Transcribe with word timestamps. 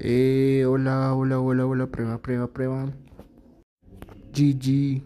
Eh, 0.00 0.64
hola, 0.64 1.12
hola, 1.12 1.40
hola, 1.40 1.66
hola, 1.66 1.86
prueba, 1.88 2.18
prueba, 2.18 2.46
prueba. 2.46 2.86
GG. 4.32 5.02